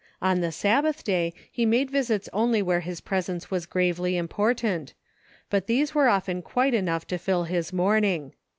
[0.19, 4.95] On the Sabbath day he made visits only wliere his presence was gravely important,
[5.51, 8.33] but these were often quite enough to fill his morning.